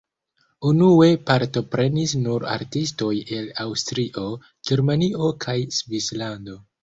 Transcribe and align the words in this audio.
Unue 0.69 1.09
partoprenis 1.27 2.15
nur 2.21 2.47
artistoj 2.53 3.11
el 3.39 3.45
Aŭstrio, 3.65 4.25
Germanio 4.71 5.31
kaj 5.45 5.59
Svislando. 5.81 6.57